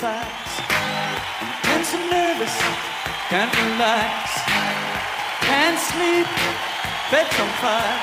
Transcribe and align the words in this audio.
fast. 0.00 0.64
Been 1.64 1.84
so 1.84 1.98
nervous, 2.08 2.56
can't 3.28 3.52
relax. 3.52 4.40
Can't 5.44 5.78
sleep, 5.90 6.28
bed's 7.10 7.36
on 7.44 7.50
fire. 7.60 8.00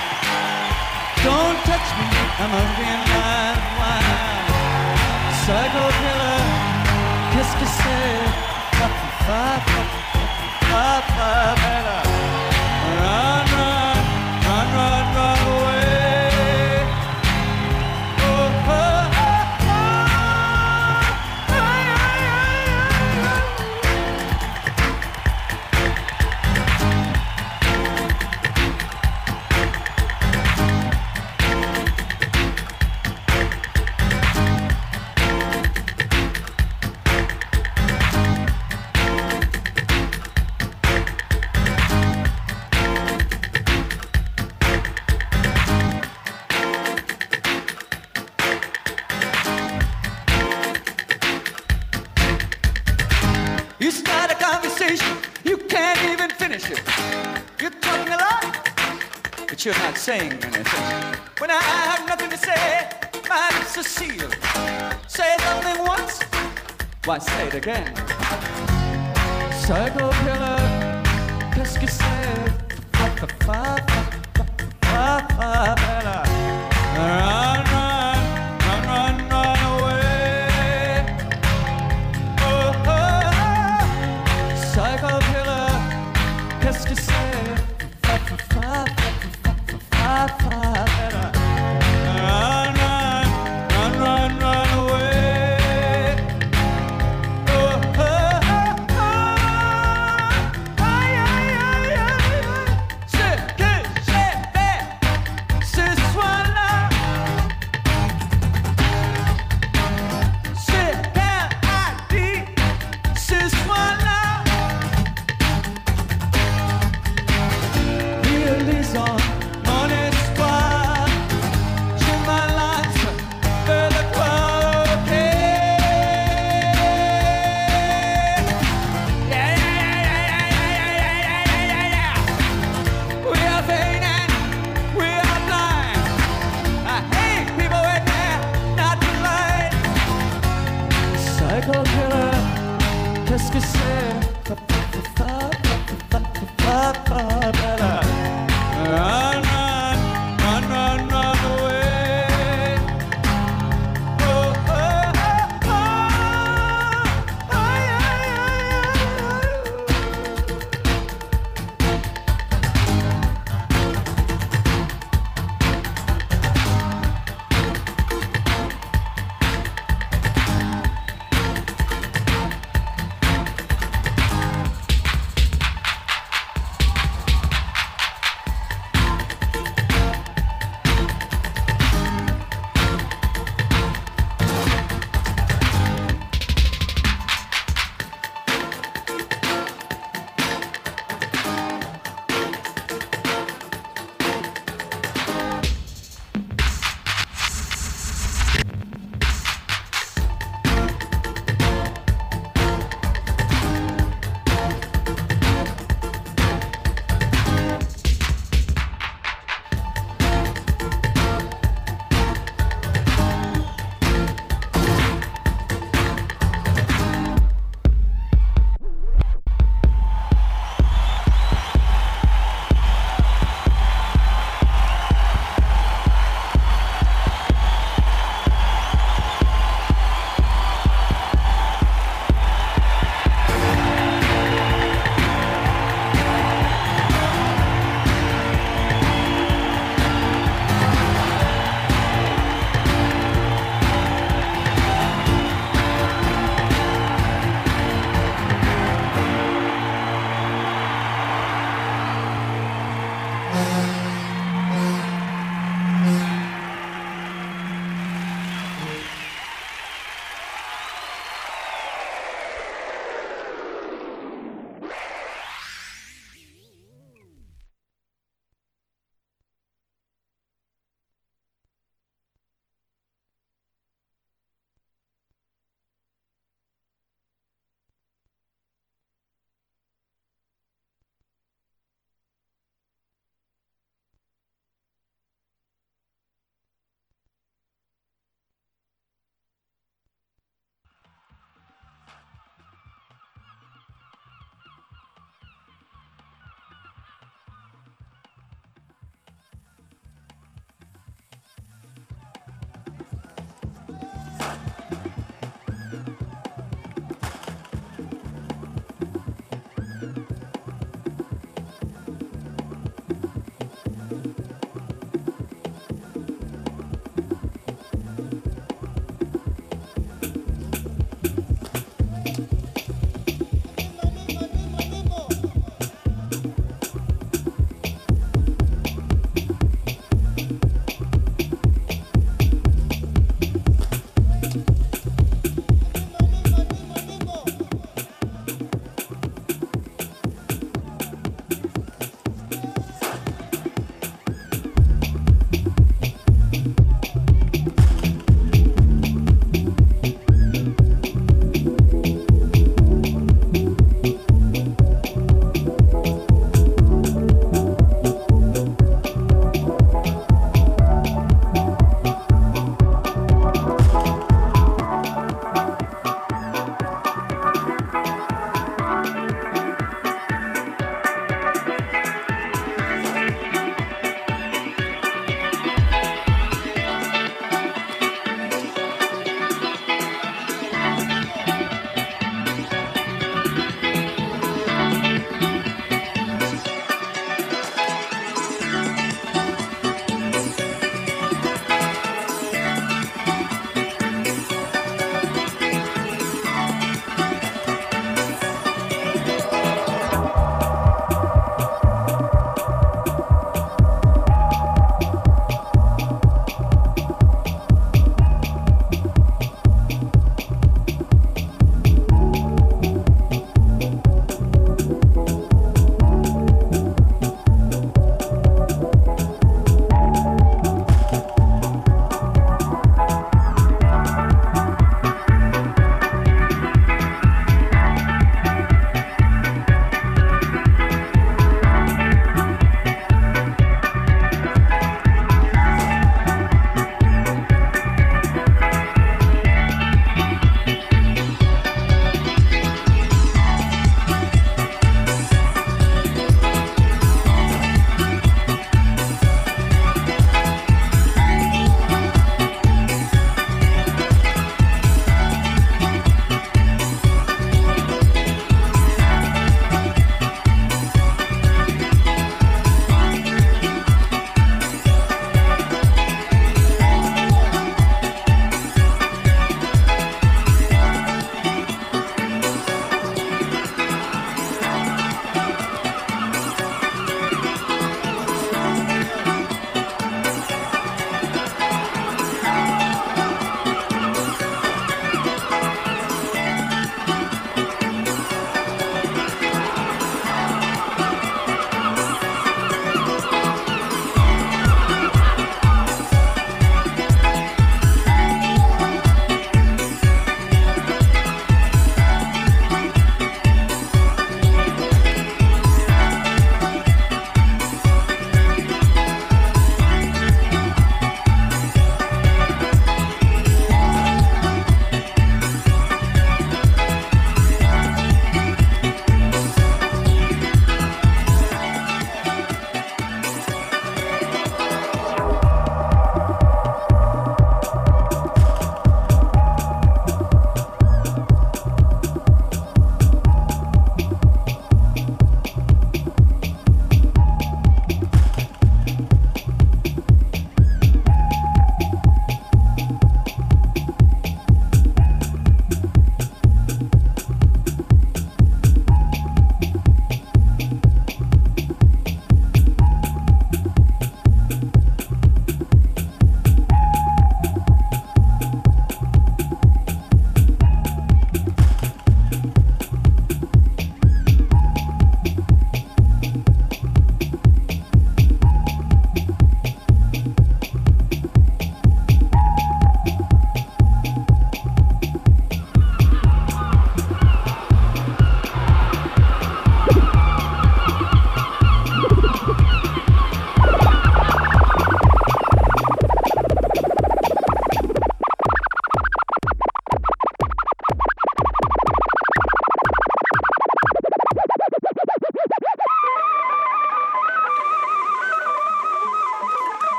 Don't 1.26 1.60
touch 1.66 1.90
me, 1.98 2.08
I'm 2.42 2.54
a 2.54 2.64
real 2.78 3.04
man. 3.14 3.58
Psycho 5.42 5.86
killer, 6.00 6.44
qu'est-ce 7.32 7.56
que 7.60 7.68
c'est? 7.80 8.22
Papa, 8.78 9.08
papa, 9.26 9.82
papa, 10.70 11.32
papa, 11.58 12.18
but 59.48 59.64
you're 59.64 59.74
not 59.76 59.98
saying 59.98 60.34
anything. 60.34 61.20
When 61.40 61.50
I 61.50 61.62
have 61.62 62.08
nothing 62.08 62.30
to 62.30 62.38
say, 62.38 62.90
my 63.30 63.50
lips 63.58 63.78
are 63.78 63.84
sealed. 63.84 64.36
Say 65.08 65.36
something 65.40 65.86
once, 65.86 66.22
why 67.06 67.20
say 67.20 67.48
it 67.48 67.56
again? 67.56 67.96
Psycho 69.54 70.10
killer, 70.24 71.02
qu'est-ce 71.56 71.80
que 71.80 71.88
c'est? 71.88 72.04
Fa, 72.94 73.10
fa, 73.16 73.28
fa, 73.46 73.76
fa, 74.82 75.28
fa, 75.38 76.27